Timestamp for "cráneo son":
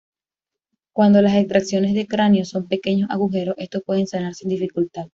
2.07-2.67